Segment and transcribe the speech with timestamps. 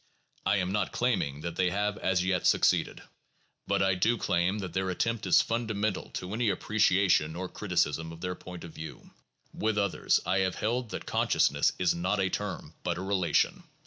[0.47, 3.03] I am not claiming that they have as yet succeeded,
[3.67, 8.19] but I do claim that their attempt is fundamental to any appreciation or criticism of
[8.19, 9.11] their point of view.
[9.53, 13.61] With others, I have held that consciousness is not a term, but a relation.